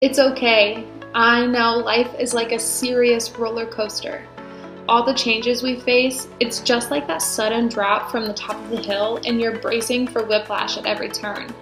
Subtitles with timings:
[0.00, 0.86] It's okay.
[1.12, 4.24] I know life is like a serious roller coaster.
[4.88, 8.70] All the changes we face, it's just like that sudden drop from the top of
[8.70, 11.52] the hill, and you're bracing for whiplash at every turn.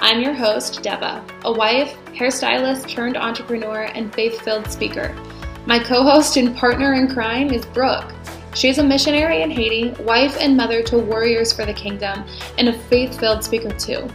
[0.00, 5.14] I'm your host, Deva, a wife, hairstylist turned entrepreneur, and faith filled speaker.
[5.66, 8.14] My co host and partner in crime is Brooke.
[8.54, 12.24] She's a missionary in Haiti, wife and mother to warriors for the kingdom,
[12.56, 14.08] and a faith filled speaker too.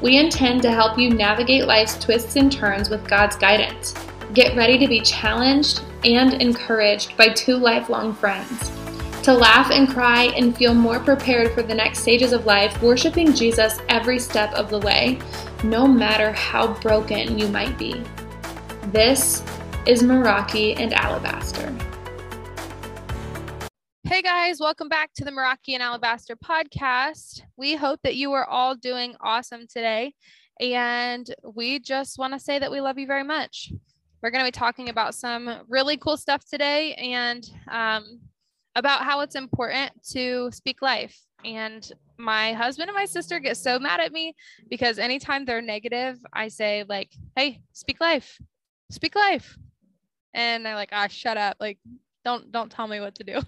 [0.00, 3.94] We intend to help you navigate life's twists and turns with God's guidance.
[4.32, 8.70] Get ready to be challenged and encouraged by two lifelong friends.
[9.24, 13.34] To laugh and cry and feel more prepared for the next stages of life, worshiping
[13.34, 15.18] Jesus every step of the way,
[15.64, 18.02] no matter how broken you might be.
[18.92, 19.42] This
[19.84, 21.74] is Meraki and Alabaster.
[24.08, 27.42] Hey guys, welcome back to the Meraki and Alabaster podcast.
[27.58, 30.14] We hope that you are all doing awesome today.
[30.58, 33.70] And we just want to say that we love you very much.
[34.22, 38.20] We're going to be talking about some really cool stuff today and um,
[38.74, 41.20] about how it's important to speak life.
[41.44, 44.34] And my husband and my sister get so mad at me
[44.70, 48.38] because anytime they're negative, I say, like, hey, speak life,
[48.90, 49.58] speak life.
[50.32, 51.58] And they're like, ah, shut up.
[51.60, 51.78] Like,
[52.24, 53.40] don't don't tell me what to do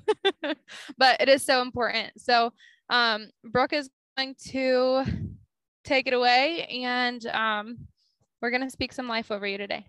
[0.99, 2.53] but it is so important so
[2.89, 5.05] um brooke is going to
[5.85, 7.79] take it away and um
[8.41, 9.87] we're going to speak some life over you today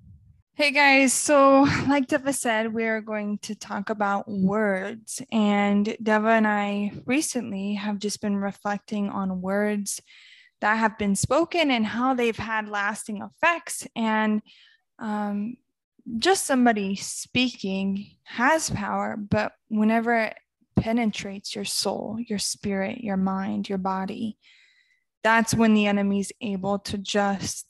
[0.53, 5.21] Hey guys, so like Deva said, we're going to talk about words.
[5.31, 10.01] And Deva and I recently have just been reflecting on words
[10.59, 13.87] that have been spoken and how they've had lasting effects.
[13.95, 14.41] And
[14.99, 15.55] um,
[16.17, 20.37] just somebody speaking has power, but whenever it
[20.75, 24.37] penetrates your soul, your spirit, your mind, your body,
[25.23, 27.67] that's when the enemy's able to just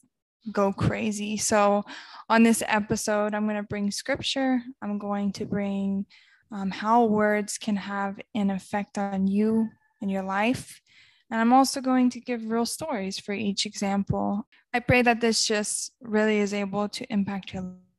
[0.52, 1.38] go crazy.
[1.38, 1.84] So,
[2.30, 6.06] on this episode, I'm going to bring scripture, I'm going to bring
[6.52, 9.70] um, how words can have an effect on you
[10.02, 10.82] and your life.
[11.30, 14.48] And I'm also going to give real stories for each example.
[14.74, 17.91] I pray that this just really is able to impact your life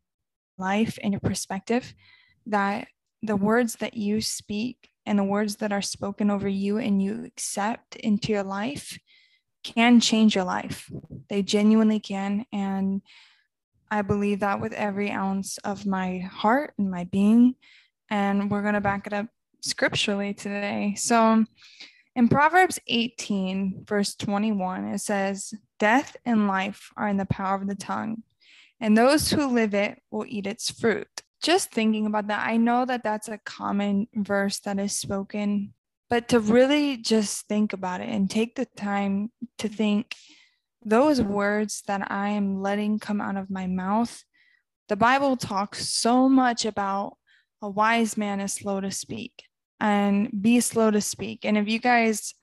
[0.59, 1.95] and your perspective
[2.47, 2.89] that
[3.23, 7.25] the words that you speak and the words that are spoken over you and you
[7.25, 8.99] accept into your life
[9.63, 10.91] can change your life.
[11.29, 12.47] They genuinely can.
[12.53, 13.03] And
[13.91, 17.55] I believe that with every ounce of my heart and my being.
[18.11, 19.27] And we're going to back it up
[19.61, 20.95] scripturally today.
[20.97, 21.45] So
[22.15, 27.67] in Proverbs 18, verse 21, it says, Death and life are in the power of
[27.67, 28.23] the tongue,
[28.83, 31.07] and those who live it will eat its fruit.
[31.41, 35.73] Just thinking about that, I know that that's a common verse that is spoken,
[36.11, 40.17] but to really just think about it and take the time to think
[40.85, 44.25] those words that I am letting come out of my mouth,
[44.89, 47.17] the Bible talks so much about
[47.63, 49.45] a wise man is slow to speak
[49.79, 51.45] and be slow to speak.
[51.45, 52.35] And if you guys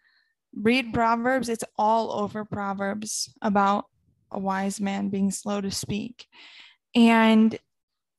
[0.55, 3.85] read Proverbs, it's all over Proverbs about
[4.31, 6.27] a wise man being slow to speak.
[6.95, 7.57] And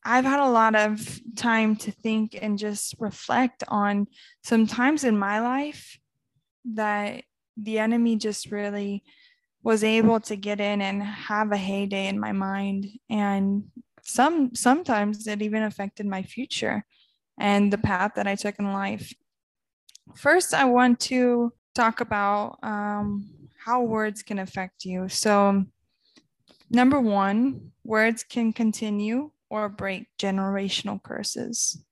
[0.05, 4.07] I've had a lot of time to think and just reflect on
[4.43, 5.99] some times in my life
[6.73, 7.25] that
[7.57, 9.03] the enemy just really
[9.63, 13.65] was able to get in and have a heyday in my mind and
[14.03, 16.85] some sometimes it even affected my future
[17.39, 19.13] and the path that I took in life.
[20.15, 23.31] First, I want to talk about um,
[23.65, 25.09] how words can affect you.
[25.09, 25.65] So,
[26.71, 31.83] Number one, words can continue or break generational curses.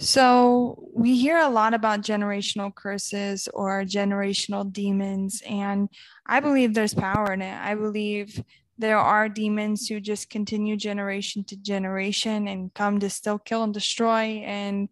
[0.00, 5.88] So, we hear a lot about generational curses or generational demons, and
[6.24, 7.58] I believe there's power in it.
[7.60, 8.40] I believe
[8.78, 13.74] there are demons who just continue generation to generation and come to still kill and
[13.74, 14.42] destroy.
[14.44, 14.88] And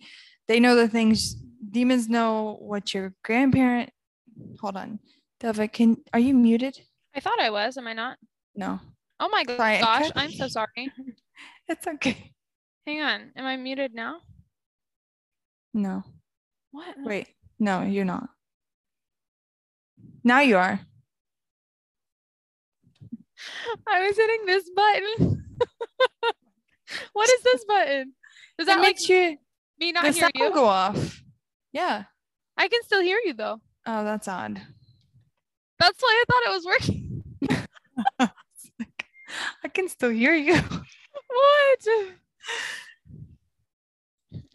[0.48, 1.34] they know the things
[1.70, 3.90] demons know what your grandparent.
[4.60, 4.98] Hold on,
[5.38, 6.80] Deva, can are you muted?
[7.14, 7.76] I thought I was.
[7.76, 8.18] Am I not?
[8.56, 8.80] No.
[9.20, 10.92] Oh my sorry, gosh, I'm so sorry.
[11.68, 12.32] it's okay.
[12.86, 13.32] Hang on.
[13.36, 14.18] Am I muted now?
[15.74, 16.02] No.
[16.70, 16.96] What?
[17.04, 17.28] Wait.
[17.58, 18.28] No, you're not.
[20.24, 20.80] Now you are.
[23.86, 25.44] I was hitting this button.
[27.12, 28.12] what is this button?
[28.58, 29.36] Does that make you
[29.78, 31.22] me not hear you go off?
[31.72, 32.04] Yeah.
[32.56, 33.60] I can still hear you though.
[33.86, 34.60] Oh, that's odd.
[35.78, 37.22] That's why I thought it was working.
[39.64, 40.54] I can still hear you.
[41.28, 41.86] what?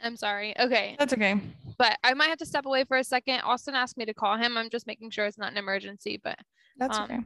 [0.04, 0.58] I'm sorry.
[0.60, 0.96] Okay.
[0.98, 1.40] That's okay.
[1.78, 3.42] But I might have to step away for a second.
[3.42, 4.58] Austin asked me to call him.
[4.58, 6.38] I'm just making sure it's not an emergency, but
[6.78, 7.20] that's um, okay.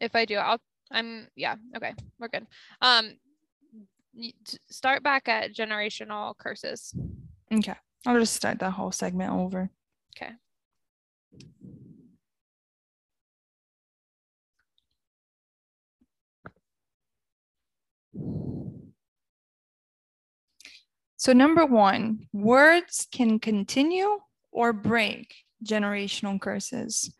[0.00, 0.60] If I do, I'll
[0.90, 1.94] I'm yeah, okay.
[2.18, 2.46] We're good.
[2.80, 3.16] Um
[4.70, 6.94] start back at generational curses.
[7.52, 7.74] Okay.
[8.06, 9.70] I'll just start that whole segment over.
[10.16, 10.32] Okay.
[21.16, 24.18] So, number one, words can continue
[24.50, 27.14] or break generational curses.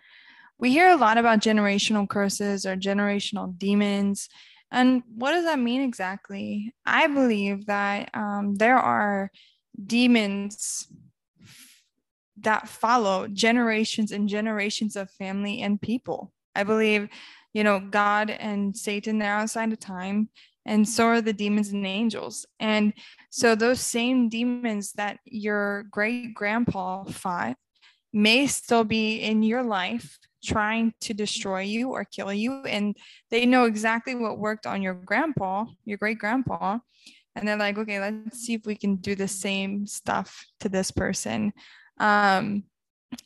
[0.59, 4.29] We hear a lot about generational curses or generational demons.
[4.71, 6.75] And what does that mean exactly?
[6.87, 9.31] I believe that um, there are
[9.87, 10.87] demons
[12.41, 16.33] that follow generations and generations of family and people.
[16.55, 17.09] I believe,
[17.53, 20.29] you know, God and Satan, they're outside of time,
[20.65, 22.47] and so are the demons and angels.
[22.61, 22.93] And
[23.31, 27.57] so those same demons that your great grandpa fought
[28.13, 32.63] may still be in your life trying to destroy you or kill you.
[32.65, 32.97] And
[33.31, 36.79] they know exactly what worked on your grandpa, your great grandpa.
[37.35, 40.91] And they're like, okay, let's see if we can do the same stuff to this
[40.91, 41.53] person.
[41.99, 42.65] Um,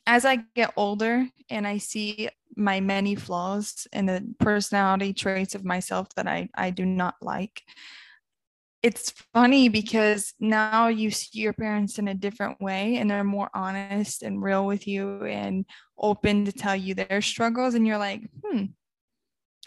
[0.07, 5.65] as I get older and I see my many flaws and the personality traits of
[5.65, 7.63] myself that I, I do not like,
[8.83, 13.51] it's funny because now you see your parents in a different way and they're more
[13.55, 15.65] honest and real with you and
[15.99, 17.75] open to tell you their struggles.
[17.75, 18.67] And you're like hmm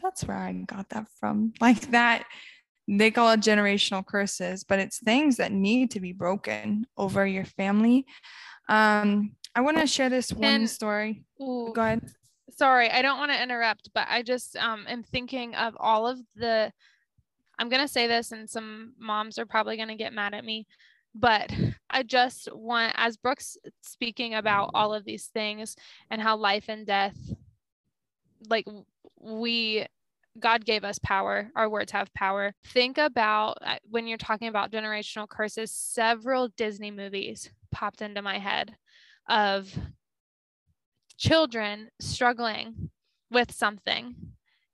[0.02, 1.54] that's where i got that from.
[1.62, 2.24] Like that
[2.88, 7.46] they call it generational curses but it's things that need to be broken over your
[7.46, 8.06] family.
[8.70, 11.24] Um i want to share this one and, story.
[11.42, 12.02] ooh, go ahead.
[12.52, 16.20] sorry i don't want to interrupt but i just um am thinking of all of
[16.36, 16.72] the
[17.60, 20.46] I'm going to say this, and some moms are probably going to get mad at
[20.46, 20.66] me,
[21.14, 21.54] but
[21.90, 25.76] I just want, as Brooks speaking about all of these things
[26.10, 27.18] and how life and death,
[28.50, 28.66] like
[29.20, 29.86] we,
[30.40, 32.54] God gave us power, our words have power.
[32.68, 38.40] Think about uh, when you're talking about generational curses, several Disney movies popped into my
[38.40, 38.74] head
[39.30, 39.74] of
[41.18, 42.90] children struggling
[43.32, 44.16] with something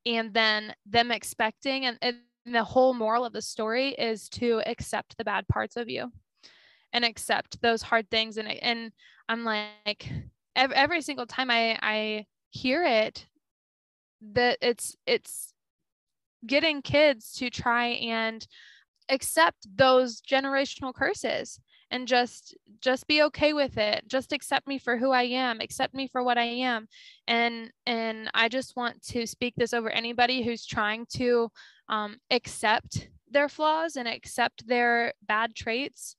[0.05, 2.15] and then them expecting and it,
[2.45, 6.11] the whole moral of the story is to accept the bad parts of you
[6.93, 8.37] and accept those hard things.
[8.37, 8.91] And and
[9.27, 10.11] I'm like
[10.55, 13.27] every, every single time I I hear it
[14.33, 15.53] that it's it's
[16.45, 18.45] getting kids to try and
[19.09, 21.59] accept those generational curses
[21.95, 24.03] and just just be okay with it.
[24.07, 25.61] Just accept me for who i am.
[25.61, 26.87] Accept me for what i am.
[27.25, 31.49] And and i just want to speak this over anybody who's trying to
[31.87, 36.17] um, accept their flaws and accept their bad traits.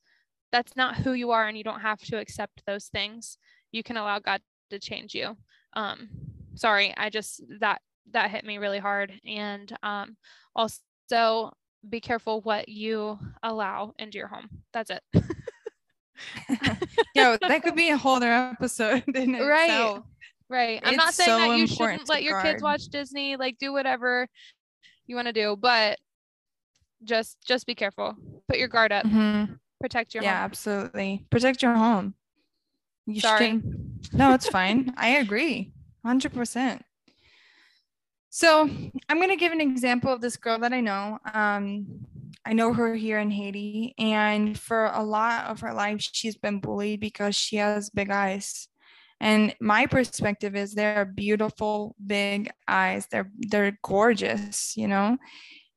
[0.50, 3.36] That's not who you are and you don't have to accept those things.
[3.70, 4.40] You can allow god
[4.70, 5.36] to change you.
[5.74, 6.08] Um
[6.54, 7.82] sorry i just that
[8.12, 9.12] that hit me really hard.
[9.26, 10.16] And um
[10.54, 11.52] also
[11.88, 14.48] be careful what you allow into your home.
[14.72, 15.02] That's it
[17.14, 19.04] Yo, that could be a whole other episode.
[19.14, 19.64] right.
[19.64, 20.04] Itself.
[20.48, 20.80] Right.
[20.84, 22.44] I'm it's not saying so that you shouldn't let your guard.
[22.44, 24.28] kids watch Disney, like do whatever
[25.06, 25.98] you want to do, but
[27.04, 28.14] just just be careful.
[28.48, 29.04] Put your guard up.
[29.04, 29.54] Mm-hmm.
[29.80, 30.44] Protect your yeah, home.
[30.44, 31.26] absolutely.
[31.30, 32.14] Protect your home.
[33.06, 33.62] You Sorry.
[34.12, 34.94] No, it's fine.
[34.96, 35.72] I agree.
[36.04, 36.80] 100%.
[38.30, 41.18] So I'm going to give an example of this girl that I know.
[41.32, 42.06] Um,
[42.46, 46.60] I know her here in Haiti, and for a lot of her life, she's been
[46.60, 48.68] bullied because she has big eyes.
[49.18, 53.08] And my perspective is they're beautiful big eyes.
[53.10, 55.16] They're they're gorgeous, you know.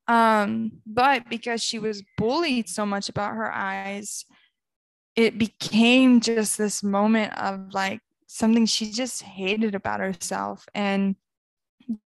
[0.08, 4.25] Um, but because she was bullied so much about her eyes,
[5.15, 10.67] it became just this moment of like something she just hated about herself.
[10.75, 11.15] And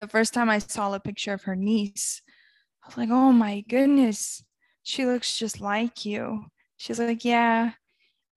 [0.02, 2.20] the first time I saw a picture of her niece,
[2.84, 4.42] I was like, oh my goodness,
[4.90, 6.47] she looks just like you.
[6.76, 7.73] She's like, Yeah.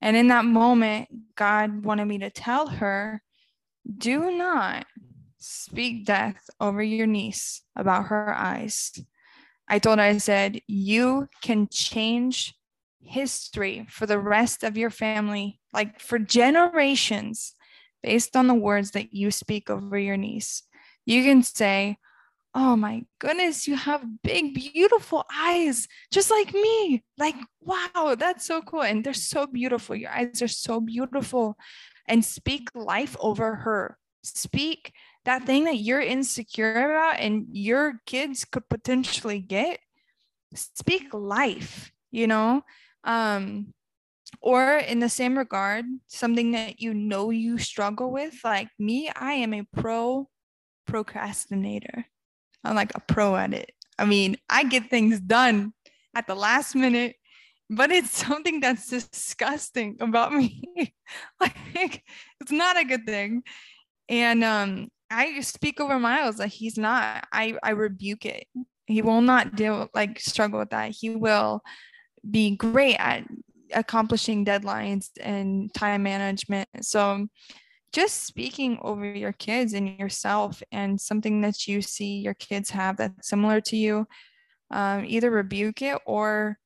[0.01, 3.23] And in that moment, God wanted me to tell her,
[3.97, 4.85] Do not
[5.39, 8.91] speak death over your niece about her eyes.
[9.67, 12.53] I told her, I said, You can change
[13.01, 17.53] history for the rest of your family, like for generations,
[18.03, 20.63] based on the words that you speak over your niece.
[21.05, 21.97] You can say,
[22.55, 27.03] oh my goodness, you have big, beautiful eyes, just like me.
[27.17, 28.83] Like, wow, that's so cool.
[28.83, 29.95] And they're so beautiful.
[29.95, 31.57] Your eyes are so beautiful.
[32.07, 33.97] And speak life over her.
[34.23, 34.93] Speak
[35.25, 39.79] that thing that you're insecure about and your kids could potentially get.
[40.53, 42.63] Speak life, you know?
[43.03, 43.73] Um,
[44.41, 49.33] or in the same regard, something that you know you struggle with, like me, I
[49.33, 50.29] am a pro
[50.85, 52.05] procrastinator.
[52.63, 53.71] I'm like a pro at it.
[53.97, 55.73] I mean, I get things done
[56.15, 57.15] at the last minute,
[57.69, 60.63] but it's something that's disgusting about me.
[61.39, 62.03] like
[62.39, 63.43] it's not a good thing.
[64.09, 67.27] And um I speak over Miles that he's not.
[67.31, 68.47] I I rebuke it.
[68.87, 70.91] He will not deal like struggle with that.
[70.91, 71.61] He will
[72.29, 73.25] be great at
[73.73, 76.67] accomplishing deadlines and time management.
[76.81, 77.27] So
[77.93, 82.97] just speaking over your kids and yourself and something that you see your kids have
[82.97, 84.07] that's similar to you,
[84.71, 86.57] um, either rebuke it or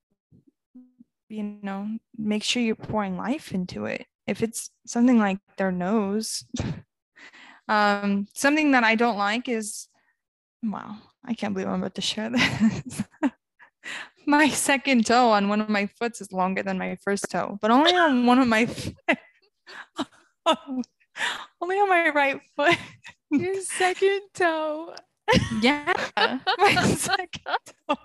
[1.30, 4.06] you know make sure you're pouring life into it.
[4.26, 6.46] If it's something like their nose,
[7.68, 9.90] um, something that I don't like is
[10.64, 13.04] wow, I can't believe I'm about to share this.
[14.26, 17.72] my second toe on one of my foots is longer than my first toe, but
[17.72, 18.70] only on one of my
[21.62, 22.78] only on my right foot.
[23.32, 24.94] Your second toe.
[25.62, 25.94] Yeah,
[26.58, 27.96] my second toe.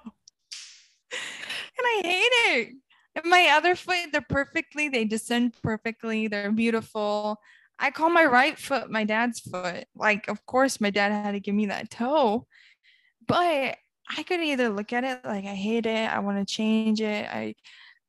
[1.12, 2.74] And I hate it.
[3.14, 7.38] And my other foot, they're perfectly, they descend perfectly, they're beautiful.
[7.78, 9.84] I call my right foot my dad's foot.
[9.94, 12.46] Like, of course, my dad had to give me that toe,
[13.26, 13.76] but
[14.16, 17.28] I could either look at it like I hate it, I want to change it.
[17.28, 17.54] I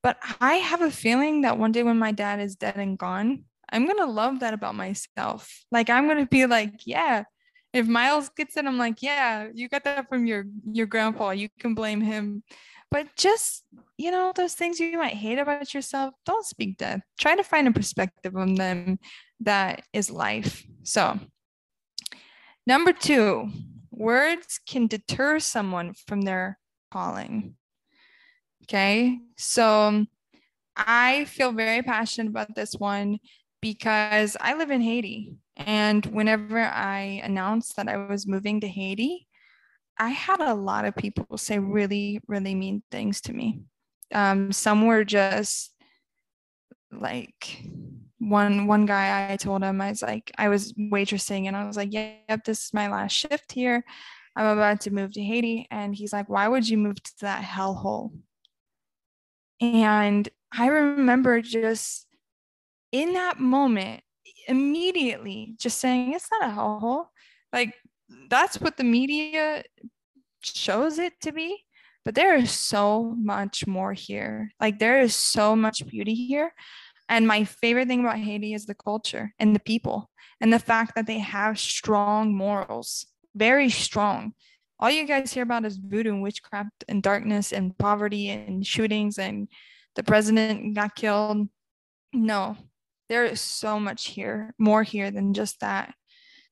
[0.02, 3.46] but I have a feeling that one day when my dad is dead and gone,
[3.74, 5.66] I'm gonna love that about myself.
[5.72, 7.24] Like I'm gonna be like, yeah.
[7.74, 11.32] If Miles gets it, I'm like, yeah, you got that from your your grandpa.
[11.32, 12.44] You can blame him.
[12.92, 13.66] But just
[13.98, 17.02] you know, those things you might hate about yourself, don't speak death.
[17.20, 19.00] Try to find a perspective on them
[19.40, 20.64] that is life.
[20.84, 21.20] So
[22.68, 23.50] number two,
[23.90, 26.60] words can deter someone from their
[26.92, 27.56] calling.
[28.64, 29.20] Okay.
[29.36, 30.06] So
[30.78, 33.18] I feel very passionate about this one
[33.64, 35.38] because I live in Haiti.
[35.56, 39.26] And whenever I announced that I was moving to Haiti,
[39.98, 43.62] I had a lot of people say really, really mean things to me.
[44.14, 45.72] Um, some were just
[46.92, 47.64] like
[48.20, 51.76] one one guy I told him I was like I was waitressing and I was
[51.76, 53.84] like yep this is my last shift here
[54.36, 57.44] I'm about to move to Haiti and he's like why would you move to that
[57.44, 58.12] hellhole
[59.60, 62.06] and I remember just
[62.94, 64.02] in that moment
[64.48, 67.08] immediately just saying it's not a hellhole
[67.52, 67.76] like
[68.30, 69.64] that's what the media
[70.42, 71.58] shows it to be
[72.06, 76.54] but there is so much more here like there is so much beauty here
[77.10, 80.10] and my favorite thing about Haiti is the culture and the people
[80.42, 84.34] and the fact that they have strong morals, very strong.
[84.80, 89.18] All you guys hear about is voodoo and witchcraft and darkness and poverty and shootings
[89.18, 89.48] and
[89.96, 91.48] the president got killed.
[92.14, 92.58] No,
[93.14, 95.94] there is so much here, more here than just that.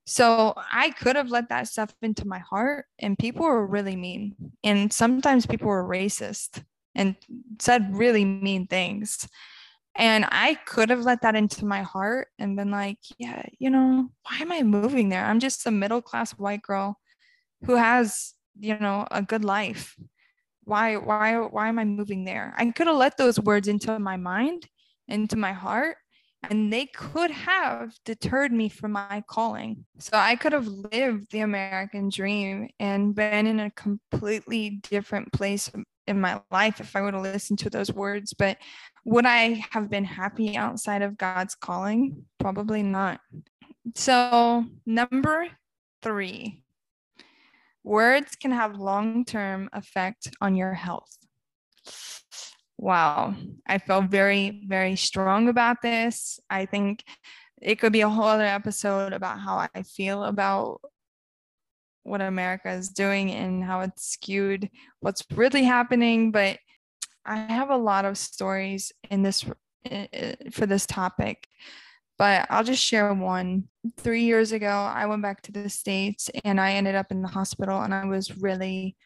[0.06, 4.36] So I could have let that stuff into my heart, and people were really mean.
[4.62, 6.62] And sometimes people were racist
[6.94, 7.16] and
[7.60, 9.28] said really mean things.
[9.96, 14.08] And I could have let that into my heart and been like, yeah, you know,
[14.22, 15.24] why am I moving there?
[15.24, 16.96] I'm just a middle class white girl
[17.64, 19.96] who has, you know, a good life.
[20.62, 22.54] Why, why, why am I moving there?
[22.56, 24.68] I could have let those words into my mind,
[25.08, 25.96] into my heart,
[26.42, 29.84] and they could have deterred me from my calling.
[29.98, 35.70] So I could have lived the American dream and been in a completely different place
[36.06, 38.34] in my life if I would have listened to those words.
[38.34, 38.58] But
[39.04, 42.24] would I have been happy outside of God's calling?
[42.38, 43.20] Probably not.
[43.94, 45.48] So, number
[46.02, 46.62] three,
[47.84, 51.18] words can have long term effect on your health.
[52.82, 56.40] Wow, I felt very, very strong about this.
[56.50, 57.04] I think
[57.60, 60.80] it could be a whole other episode about how I feel about
[62.02, 66.32] what America is doing and how it's skewed what's really happening.
[66.32, 66.58] But
[67.24, 69.44] I have a lot of stories in this
[69.88, 71.46] eh, for this topic,
[72.18, 73.68] but I'll just share one.
[73.96, 77.28] Three years ago, I went back to the States and I ended up in the
[77.28, 78.96] hospital and I was really,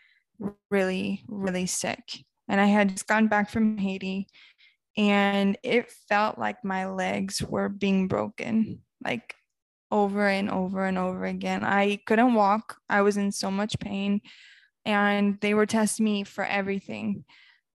[0.70, 2.24] really, really sick.
[2.48, 4.28] And I had just gone back from Haiti
[4.96, 8.80] and it felt like my legs were being broken.
[9.04, 9.34] Like
[9.90, 11.64] over and over and over again.
[11.64, 12.78] I couldn't walk.
[12.88, 14.20] I was in so much pain
[14.84, 17.24] and they were testing me for everything.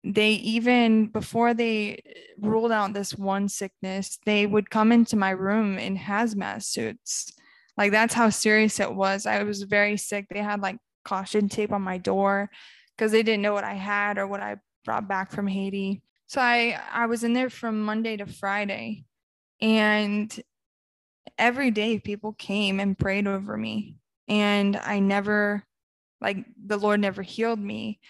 [0.04, 2.02] They even before they
[2.40, 7.32] ruled out this one sickness, they would come into my room in hazmat suits.
[7.76, 9.26] Like that's how serious it was.
[9.26, 10.26] I was very sick.
[10.30, 12.50] They had like caution tape on my door
[12.96, 16.02] because they didn't know what I had or what I brought back from Haiti.
[16.26, 19.04] So I I was in there from Monday to Friday
[19.60, 20.34] and
[21.38, 23.96] every day people came and prayed over me
[24.28, 25.64] and I never
[26.20, 28.00] like the Lord never healed me.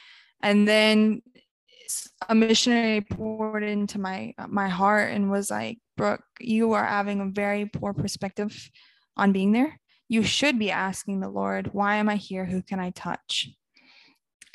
[0.43, 1.23] And then
[2.29, 7.27] a missionary poured into my my heart and was like, Brooke, you are having a
[7.27, 8.71] very poor perspective
[9.17, 9.81] on being there.
[10.09, 12.45] You should be asking the Lord, why am I here?
[12.45, 13.51] Who can I touch?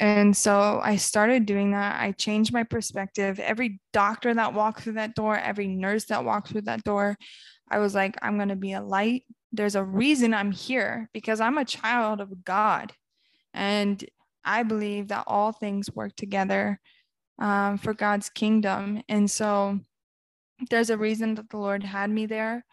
[0.02, 2.02] And so I started doing that.
[2.02, 3.40] I changed my perspective.
[3.40, 7.16] Every doctor that walked through that door, every nurse that walked through that door,
[7.70, 9.26] I was like, I'm going to be a light.
[9.52, 12.94] There's a reason I'm here because I'm a child of God.
[13.54, 14.04] And
[14.44, 16.80] I believe that all things work together
[17.38, 19.04] um, for God's kingdom.
[19.08, 19.80] And so
[20.72, 22.66] there's a reason that the Lord had me there.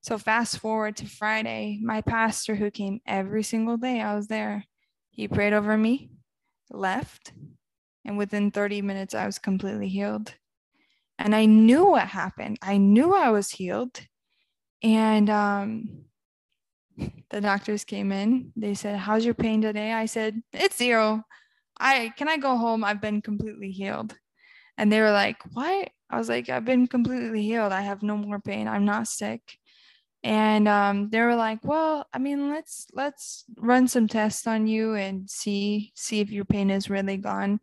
[0.00, 4.64] So fast forward to Friday, my pastor who came every single day, I was there.
[5.12, 6.10] He prayed over me,
[6.72, 7.32] left,
[8.04, 10.34] and within 30 minutes, I was completely healed.
[11.18, 12.58] And I knew what happened.
[12.62, 14.00] I knew I was healed.
[14.82, 16.04] And um,
[17.30, 18.52] the doctors came in.
[18.56, 19.92] They said, How's your pain today?
[19.92, 21.22] I said, It's zero.
[21.78, 22.82] I can I go home?
[22.82, 24.16] I've been completely healed.
[24.76, 25.90] And they were like, What?
[26.10, 27.72] I was like, I've been completely healed.
[27.72, 28.68] I have no more pain.
[28.68, 29.58] I'm not sick.
[30.24, 34.94] And um, they were like, Well, I mean, let's let's run some tests on you
[34.94, 37.60] and see see if your pain is really gone.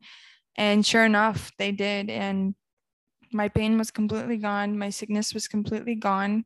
[0.57, 2.09] And sure enough, they did.
[2.09, 2.55] And
[3.31, 4.77] my pain was completely gone.
[4.77, 6.43] My sickness was completely gone.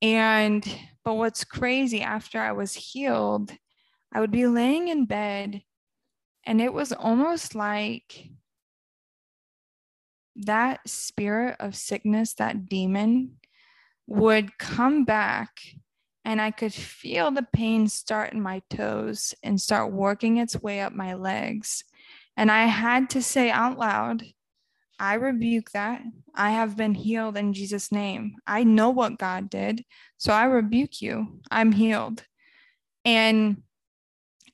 [0.00, 0.64] And
[1.04, 3.52] but what's crazy after I was healed,
[4.12, 5.62] I would be laying in bed
[6.44, 8.30] and it was almost like
[10.36, 13.36] that spirit of sickness, that demon,
[14.12, 15.58] would come back
[16.22, 20.82] and I could feel the pain start in my toes and start working its way
[20.82, 21.82] up my legs.
[22.36, 24.22] And I had to say out loud,
[25.00, 26.02] I rebuke that.
[26.34, 28.34] I have been healed in Jesus' name.
[28.46, 29.82] I know what God did.
[30.18, 31.40] So I rebuke you.
[31.50, 32.22] I'm healed.
[33.06, 33.62] And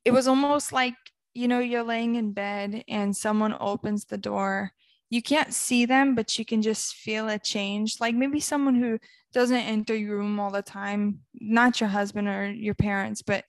[0.05, 0.95] it was almost like,
[1.35, 4.73] you know, you're laying in bed and someone opens the door
[5.11, 8.01] you can't see them, but you can just feel a change.
[8.01, 8.99] Like maybe someone who
[9.33, 13.45] doesn't enter your room all the time, not your husband or your parents, but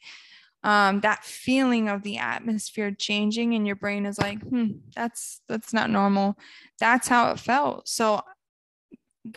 [0.64, 5.74] um, that feeling of the atmosphere changing and your brain is like, hmm, that's that's
[5.74, 6.38] not normal.
[6.80, 7.88] That's how it felt.
[7.88, 8.22] So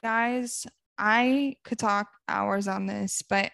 [0.03, 0.67] guys,
[0.99, 3.51] I could talk hours on this, but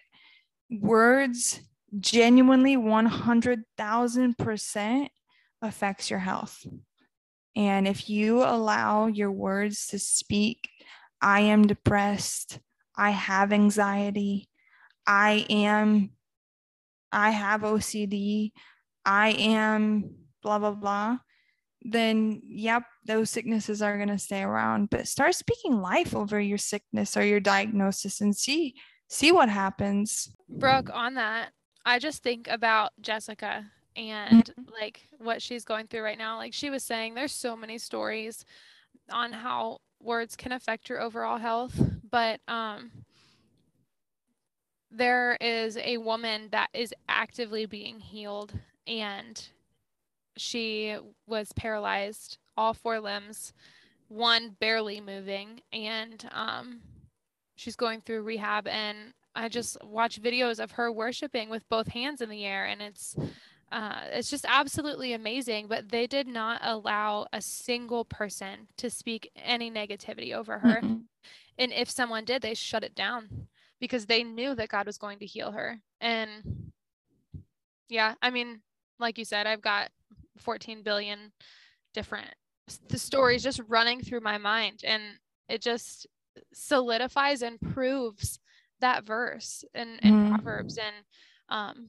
[0.69, 1.61] words
[1.99, 5.09] genuinely 100,000%
[5.61, 6.65] affects your health.
[7.55, 10.69] And if you allow your words to speak,
[11.21, 12.59] I am depressed,
[12.99, 14.49] I have anxiety,
[15.07, 16.11] I am,
[17.11, 18.51] I have OCD,
[19.05, 21.17] I am blah, blah, blah,
[21.81, 24.89] then yep, those sicknesses are going to stay around.
[24.89, 28.75] But start speaking life over your sickness or your diagnosis and see
[29.07, 30.29] see what happens.
[30.49, 31.51] Brooke, on that,
[31.85, 34.61] I just think about Jessica and mm-hmm.
[34.79, 36.37] like what she's going through right now.
[36.37, 38.45] Like she was saying, there's so many stories
[39.09, 41.79] on how words can affect your overall health,
[42.11, 42.91] but um
[44.91, 48.53] there is a woman that is actively being healed
[48.87, 49.49] and
[50.35, 53.53] she was paralyzed all four limbs
[54.07, 56.79] one barely moving and um
[57.55, 62.21] she's going through rehab and i just watch videos of her worshiping with both hands
[62.21, 63.15] in the air and it's
[63.71, 65.67] uh, it's just absolutely amazing.
[65.67, 70.81] But they did not allow a single person to speak any negativity over her.
[70.81, 70.97] Mm-hmm.
[71.57, 73.47] And if someone did, they shut it down
[73.79, 75.79] because they knew that God was going to heal her.
[75.99, 76.71] And
[77.89, 78.61] yeah, I mean,
[78.99, 79.89] like you said, I've got
[80.37, 81.31] 14 billion
[81.93, 82.27] different
[82.89, 85.01] the stories just running through my mind and
[85.47, 86.07] it just
[86.53, 88.39] solidifies and proves
[88.81, 90.29] that verse in, in mm.
[90.29, 90.95] proverbs and
[91.49, 91.87] um,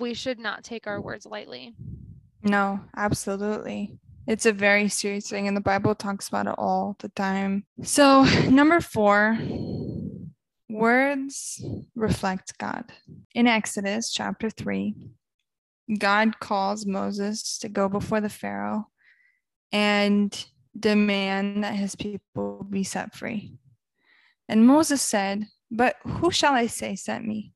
[0.00, 1.74] we should not take our words lightly.
[2.42, 3.98] No, absolutely.
[4.26, 7.64] It's a very serious thing, and the Bible talks about it all the time.
[7.82, 9.38] So, number four,
[10.68, 12.84] words reflect God.
[13.34, 14.94] In Exodus chapter 3,
[15.98, 18.86] God calls Moses to go before the Pharaoh
[19.72, 20.46] and
[20.78, 23.52] demand that his people be set free.
[24.48, 27.52] And Moses said, But who shall I say sent me?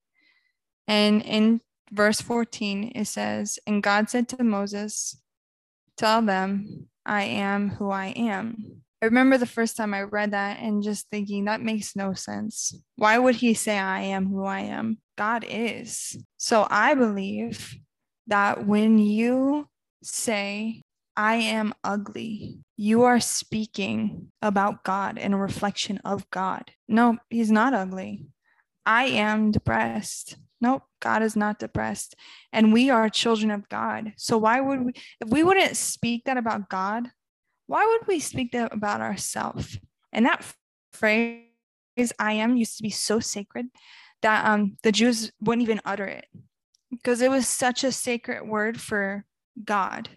[0.87, 1.61] And in
[1.94, 5.16] verse 14, it says, And God said to Moses,
[5.96, 8.83] Tell them, I am who I am.
[9.00, 12.74] I remember the first time I read that and just thinking, that makes no sense.
[12.96, 14.98] Why would he say, I am who I am?
[15.16, 16.16] God is.
[16.38, 17.76] So I believe
[18.26, 19.68] that when you
[20.02, 20.83] say,
[21.16, 26.72] I am ugly, you are speaking about God and a reflection of God.
[26.88, 28.26] No, he's not ugly.
[28.85, 30.37] I am depressed.
[30.64, 32.16] Nope, God is not depressed.
[32.50, 34.14] And we are children of God.
[34.16, 37.11] So why would we, if we wouldn't speak that about God,
[37.66, 39.79] why would we speak that about ourselves?
[40.11, 40.42] And that
[40.94, 41.42] phrase,
[42.18, 43.66] I am, used to be so sacred
[44.22, 46.24] that um, the Jews wouldn't even utter it
[46.90, 49.27] because it was such a sacred word for
[49.62, 50.09] God.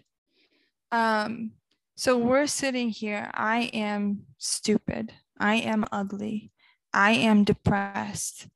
[0.90, 1.52] Um,
[1.94, 3.30] so we're sitting here.
[3.34, 5.12] I am stupid.
[5.38, 6.52] I am ugly.
[6.94, 8.48] I am depressed.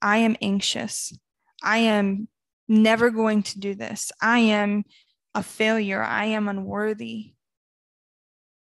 [0.00, 1.12] I am anxious.
[1.62, 2.28] I am
[2.68, 4.12] never going to do this.
[4.20, 4.84] I am
[5.34, 6.02] a failure.
[6.02, 7.32] I am unworthy.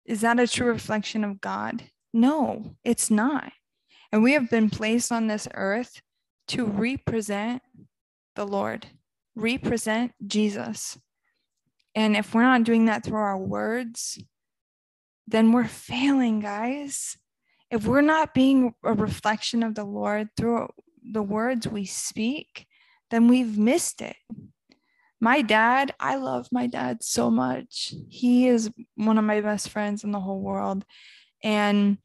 [0.05, 1.83] Is that a true reflection of God?
[2.13, 3.51] No, it's not.
[4.11, 6.01] And we have been placed on this earth
[6.49, 7.61] to represent
[8.35, 8.87] the Lord,
[9.35, 10.97] represent Jesus.
[11.95, 14.21] And if we're not doing that through our words,
[15.27, 17.17] then we're failing, guys.
[17.69, 20.69] If we're not being a reflection of the Lord through
[21.03, 22.67] the words we speak,
[23.11, 24.15] then we've missed it.
[25.19, 27.93] My dad, I love my dad so much.
[28.09, 30.83] He is one of my best friends in the whole world.
[31.43, 31.99] And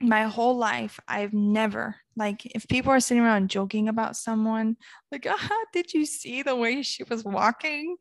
[0.00, 4.76] my whole life, I've never, like, if people are sitting around joking about someone,
[5.10, 7.96] like, ah, did you see the way she was walking?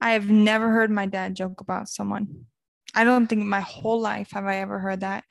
[0.00, 2.46] I have never heard my dad joke about someone.
[2.94, 5.24] I don't think my whole life have I ever heard that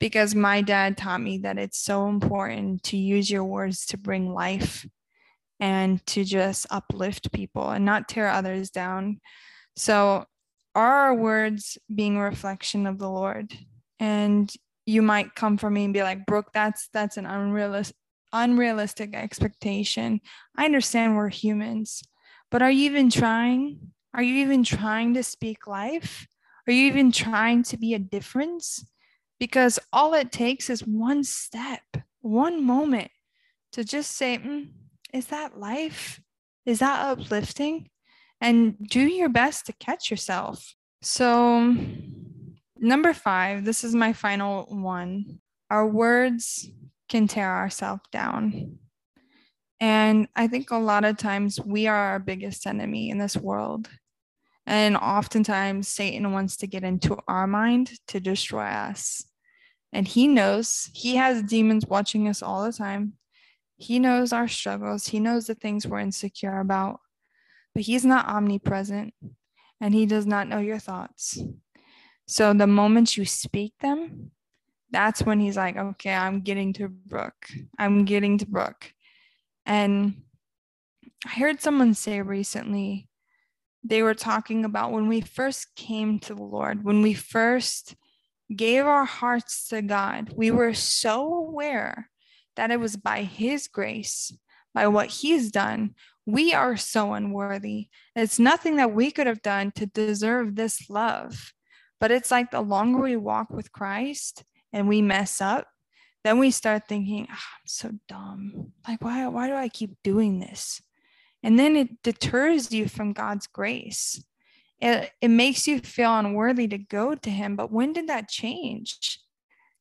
[0.00, 4.32] because my dad taught me that it's so important to use your words to bring
[4.32, 4.84] life
[5.64, 9.18] and to just uplift people and not tear others down.
[9.76, 10.26] So,
[10.74, 13.56] are our words being a reflection of the Lord?
[13.98, 14.52] And
[14.84, 17.96] you might come for me and be like, Brooke, that's that's an unrealistic
[18.30, 20.20] unrealistic expectation.
[20.54, 22.02] I understand we're humans,
[22.50, 23.92] but are you even trying?
[24.12, 26.26] Are you even trying to speak life?
[26.68, 28.84] Are you even trying to be a difference?
[29.40, 31.82] Because all it takes is one step,
[32.20, 33.10] one moment
[33.72, 34.68] to just say, mm,
[35.14, 36.20] Is that life?
[36.66, 37.88] Is that uplifting?
[38.40, 40.74] And do your best to catch yourself.
[41.02, 41.76] So,
[42.76, 45.38] number five, this is my final one.
[45.70, 46.68] Our words
[47.08, 48.78] can tear ourselves down.
[49.78, 53.88] And I think a lot of times we are our biggest enemy in this world.
[54.66, 59.24] And oftentimes, Satan wants to get into our mind to destroy us.
[59.92, 63.12] And he knows he has demons watching us all the time.
[63.76, 67.00] He knows our struggles, he knows the things we're insecure about,
[67.74, 69.14] but he's not omnipresent
[69.80, 71.38] and he does not know your thoughts.
[72.26, 74.30] So the moment you speak them,
[74.90, 77.48] that's when he's like, okay, I'm getting to Brooke.
[77.78, 78.92] I'm getting to Brooke.
[79.66, 80.22] And
[81.26, 83.08] I heard someone say recently,
[83.82, 87.96] they were talking about when we first came to the Lord, when we first
[88.54, 92.08] gave our hearts to God, we were so aware
[92.56, 94.36] that it was by His grace,
[94.74, 95.94] by what He's done.
[96.26, 97.88] We are so unworthy.
[98.16, 101.52] It's nothing that we could have done to deserve this love.
[102.00, 105.68] But it's like the longer we walk with Christ and we mess up,
[106.24, 108.72] then we start thinking, oh, I'm so dumb.
[108.88, 110.80] Like, why, why do I keep doing this?
[111.42, 114.24] And then it deters you from God's grace.
[114.80, 117.56] It, it makes you feel unworthy to go to Him.
[117.56, 119.20] But when did that change?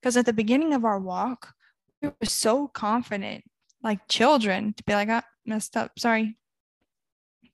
[0.02, 1.54] Because at the beginning of our walk,
[2.10, 3.44] were so confident,
[3.82, 6.38] like children, to be like, I oh, messed up, sorry.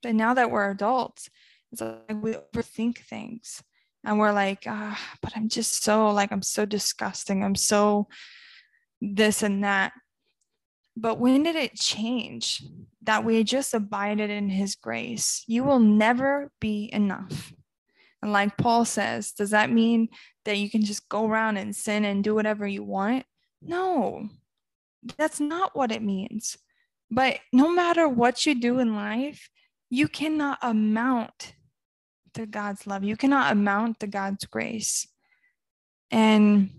[0.01, 1.29] But now that we're adults,
[1.71, 3.61] it's like we overthink things
[4.03, 7.43] and we're like, ah, but I'm just so like, I'm so disgusting.
[7.43, 8.07] I'm so
[9.01, 9.93] this and that.
[10.95, 12.63] But when did it change
[13.03, 15.43] that we just abided in his grace?
[15.47, 17.53] You will never be enough.
[18.21, 20.09] And like Paul says, does that mean
[20.45, 23.25] that you can just go around and sin and do whatever you want?
[23.61, 24.29] No,
[25.17, 26.57] that's not what it means.
[27.11, 29.49] But no matter what you do in life,
[29.89, 31.55] you cannot amount
[32.35, 33.03] to God's love.
[33.03, 35.07] You cannot amount to God's grace.
[36.11, 36.69] And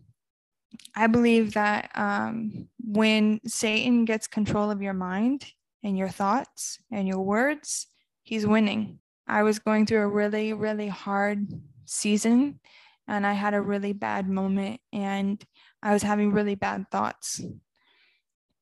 [0.94, 5.46] I believe that um, when Satan gets control of your mind
[5.82, 7.86] and your thoughts and your words,
[8.22, 9.00] he's winning.
[9.26, 11.46] I was going through a really, really hard
[11.84, 12.60] season
[13.08, 15.44] and I had a really bad moment and
[15.82, 17.40] I was having really bad thoughts.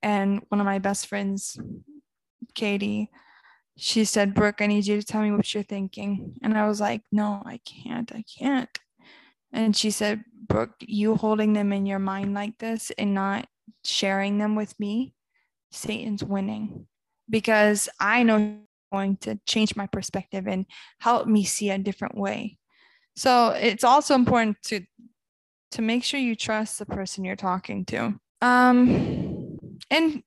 [0.02, 1.58] And one of my best friends,
[2.54, 3.10] Katie,
[3.76, 6.34] she said, Brooke, I need you to tell me what you're thinking.
[6.42, 8.10] And I was like, no, I can't.
[8.14, 8.70] I can't.
[9.52, 13.46] And she said, Brooke, you holding them in your mind like this and not
[13.84, 15.14] sharing them with me,
[15.70, 16.86] Satan's winning
[17.30, 18.58] because I know
[18.92, 20.64] going to change my perspective and
[20.98, 22.56] help me see a different way.
[23.16, 24.80] So it's also important to
[25.72, 28.18] to make sure you trust the person you're talking to.
[28.40, 29.58] Um
[29.90, 30.22] and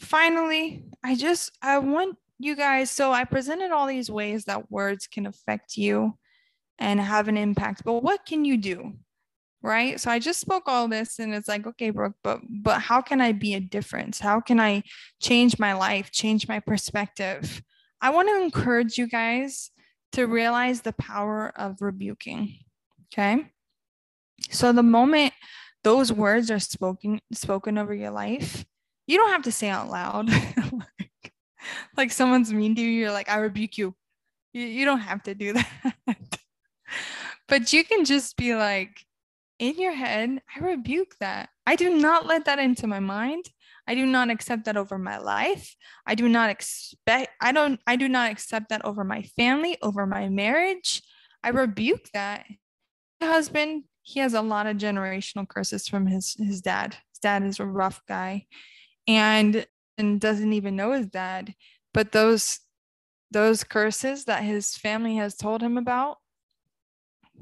[0.00, 5.06] finally, I just I want you guys so I presented all these ways that words
[5.06, 6.16] can affect you
[6.78, 7.82] and have an impact.
[7.84, 8.94] But what can you do?
[9.60, 10.00] Right?
[10.00, 13.20] So I just spoke all this and it's like, okay, Brooke, but but how can
[13.20, 14.20] I be a difference?
[14.20, 14.84] How can I
[15.20, 17.60] change my life, change my perspective?
[18.00, 19.70] I want to encourage you guys
[20.12, 22.58] to realize the power of rebuking.
[23.12, 23.50] Okay?
[24.50, 25.32] So the moment
[25.84, 28.64] those words are spoken spoken over your life,
[29.06, 30.28] you don't have to say out loud.
[30.72, 31.32] like,
[31.96, 33.94] like someone's mean to you, you're like, I rebuke you.
[34.52, 35.52] You, you don't have to do
[36.06, 36.38] that.
[37.48, 39.04] but you can just be like,
[39.58, 41.48] in your head, I rebuke that.
[41.66, 43.46] I do not let that into my mind.
[43.86, 45.74] I do not accept that over my life.
[46.06, 50.06] I do not expect I don't I do not accept that over my family, over
[50.06, 51.02] my marriage.
[51.42, 52.44] I rebuke that.
[53.20, 56.96] Husband, he has a lot of generational curses from his his dad.
[57.10, 58.46] His dad is a rough guy
[59.06, 59.66] and
[59.98, 61.54] and doesn't even know his dad.
[61.92, 62.60] But those
[63.30, 66.16] those curses that his family has told him about,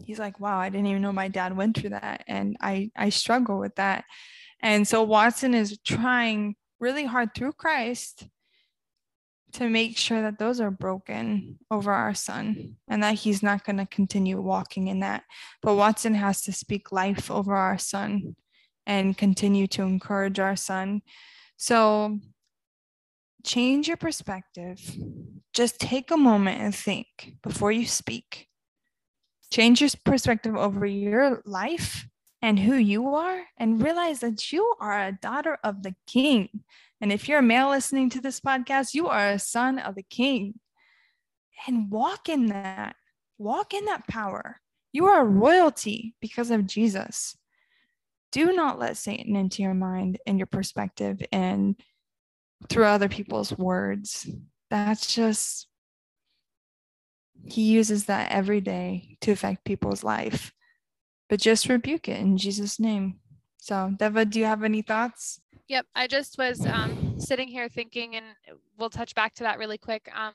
[0.05, 2.25] he's like, wow, I didn't even know my dad went through that.
[2.27, 4.05] And I I struggle with that.
[4.61, 8.27] And so Watson is trying really hard through Christ
[9.53, 13.77] to make sure that those are broken over our son and that he's not going
[13.79, 15.25] to continue walking in that.
[15.63, 18.37] But Watson has to speak life over our son
[18.87, 21.03] and continue to encourage our son.
[21.57, 22.19] So
[23.45, 24.79] change your perspective.
[25.53, 28.49] Just take a moment and think before you speak.
[29.51, 32.07] Change your perspective over your life
[32.43, 36.49] and who you are and realize that you are a daughter of the king.
[37.01, 40.03] And if you're a male listening to this podcast, you are a son of the
[40.03, 40.59] king.
[41.67, 42.97] And walk in that,
[43.39, 44.61] walk in that power.
[44.93, 47.37] You are a royalty because of Jesus.
[48.33, 51.77] Do not let Satan into your mind and your perspective and
[52.69, 54.29] through other people's words.
[54.71, 55.69] That's just,
[57.45, 60.53] he uses that every day to affect people's life
[61.29, 63.17] but just rebuke it in Jesus' name.
[63.59, 65.41] So, Deva, do you have any thoughts?
[65.69, 68.27] Yep, I just was um, sitting here thinking, and
[68.79, 70.33] we'll touch back to that really quick, um,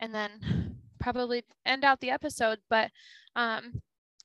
[0.00, 2.58] and then probably end out the episode.
[2.68, 2.90] But
[3.36, 3.80] um,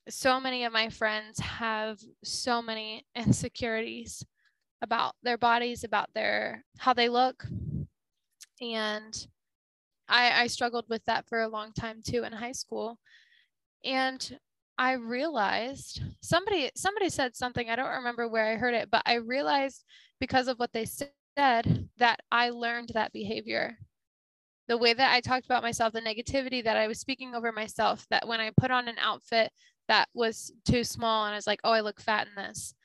[0.09, 4.25] so many of my friends have so many insecurities
[4.81, 7.45] about their bodies, about their how they look,
[8.59, 9.27] and
[10.09, 12.97] I, I struggled with that for a long time too in high school.
[13.83, 14.39] And
[14.77, 19.15] I realized somebody somebody said something I don't remember where I heard it but I
[19.15, 19.83] realized
[20.19, 21.11] because of what they said
[21.97, 23.77] that I learned that behavior.
[24.67, 28.05] The way that I talked about myself the negativity that I was speaking over myself
[28.09, 29.51] that when I put on an outfit
[29.87, 32.75] that was too small and I was like oh I look fat in this.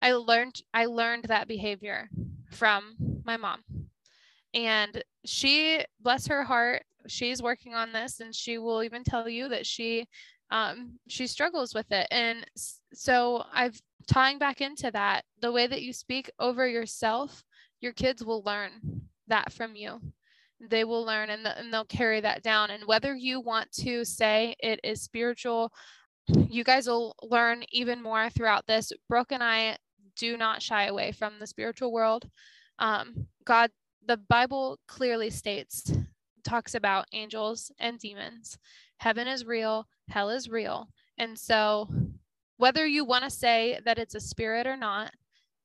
[0.00, 2.08] I learned I learned that behavior
[2.50, 2.94] from
[3.24, 3.62] my mom.
[4.54, 9.48] And she bless her heart she's working on this and she will even tell you
[9.48, 10.06] that she
[10.50, 12.06] um, she struggles with it.
[12.10, 12.44] And
[12.92, 17.42] so I've tying back into that, the way that you speak over yourself,
[17.80, 20.00] your kids will learn that from you.
[20.60, 22.70] They will learn and, and they'll carry that down.
[22.70, 25.72] And whether you want to say it is spiritual,
[26.28, 28.92] you guys will learn even more throughout this.
[29.08, 29.76] Brooke and I
[30.16, 32.28] do not shy away from the spiritual world.
[32.78, 33.70] Um, God,
[34.06, 35.92] the Bible clearly states,
[36.44, 38.56] talks about angels and demons.
[38.98, 40.88] Heaven is real, hell is real.
[41.18, 41.88] And so,
[42.58, 45.12] whether you want to say that it's a spirit or not,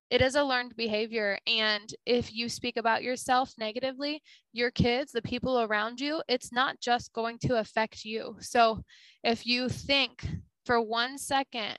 [0.10, 1.38] it is a learned behavior.
[1.48, 6.82] And if you speak about yourself negatively, your kids, the people around you, it's not
[6.82, 8.36] just going to affect you.
[8.40, 8.84] So,
[9.24, 10.28] if you think
[10.66, 11.78] for one second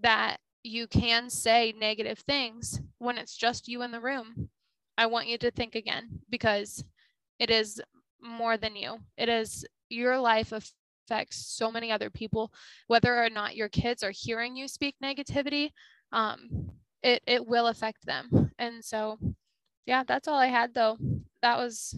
[0.00, 4.48] that you can say negative things when it's just you in the room,
[4.96, 6.84] I want you to think again because
[7.38, 7.80] it is
[8.20, 8.98] more than you.
[9.16, 10.70] It is your life of
[11.04, 12.52] affects so many other people,
[12.86, 15.70] whether or not your kids are hearing you speak negativity.
[16.12, 16.70] Um,
[17.02, 19.18] it it will affect them, and so
[19.86, 20.96] yeah, that's all I had though.
[21.42, 21.96] That was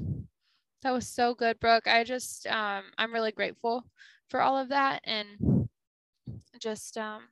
[0.82, 1.86] that was so good, Brooke.
[1.86, 3.84] I just um, I'm really grateful
[4.28, 5.68] for all of that, and
[6.58, 7.22] just um,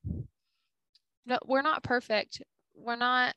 [1.26, 2.42] no, we're not perfect.
[2.74, 3.35] We're not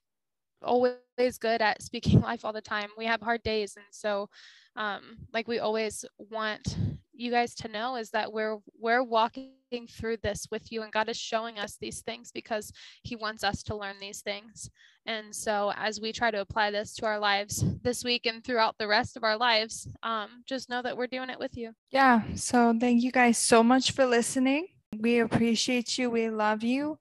[0.63, 2.89] always good at speaking life all the time.
[2.97, 4.29] We have hard days, and so
[4.75, 6.77] um, like we always want
[7.17, 9.51] you guys to know is that we're we're walking
[9.89, 12.71] through this with you and God is showing us these things because
[13.03, 14.69] he wants us to learn these things.
[15.05, 18.75] And so as we try to apply this to our lives this week and throughout
[18.79, 21.73] the rest of our lives, um, just know that we're doing it with you.
[21.91, 22.21] Yeah.
[22.35, 24.67] So thank you guys so much for listening.
[24.97, 26.09] We appreciate you.
[26.09, 26.99] We love you.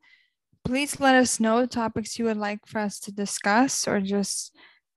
[0.65, 4.55] Please let us know topics you would like for us to discuss or just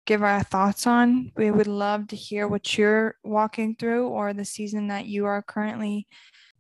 [0.08, 1.32] give our thoughts on.
[1.36, 5.44] We would love to hear what you're walking through or the season that you are
[5.44, 6.08] currently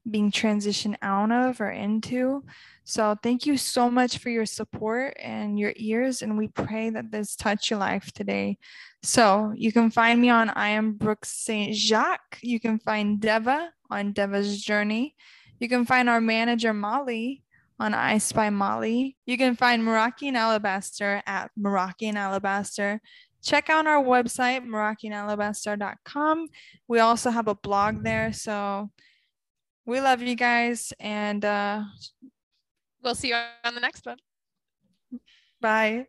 [0.10, 2.44] being transitioned out of or into.
[2.84, 6.22] So thank you so much for your support and your ears.
[6.22, 8.58] And we pray that this touch your life today.
[9.02, 11.74] So you can find me on I am Brooks St.
[11.74, 12.40] Jacques.
[12.42, 15.16] You can find Deva on Deva's Journey.
[15.60, 17.44] You can find our manager Molly
[17.80, 19.18] on I Spy Molly.
[19.26, 21.52] You can find and Alabaster at
[22.02, 23.02] and Alabaster.
[23.48, 26.48] Check out our website, MerakiandAlabaster.com.
[26.90, 28.34] We also have a blog there.
[28.34, 28.92] So
[29.86, 31.84] we love you guys and uh,
[33.02, 34.18] we'll see you on the next one.
[35.62, 36.06] Bye.